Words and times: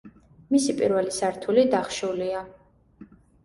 მისი 0.53 0.75
პირველი 0.79 1.13
სართული 1.19 1.67
დახშულია. 1.77 2.45